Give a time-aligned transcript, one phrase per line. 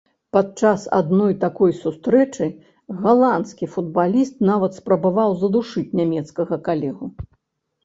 [0.35, 2.47] Падчас адной такой сустрэчы
[3.03, 7.05] галандскі футбаліст нават спрабаваў задушыць нямецкага калегу.